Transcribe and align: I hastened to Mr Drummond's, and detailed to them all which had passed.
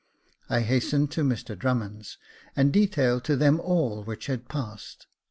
I 0.49 0.61
hastened 0.61 1.11
to 1.11 1.23
Mr 1.23 1.55
Drummond's, 1.55 2.17
and 2.55 2.73
detailed 2.73 3.23
to 3.25 3.35
them 3.35 3.59
all 3.59 4.01
which 4.03 4.25
had 4.25 4.49
passed. 4.49 5.05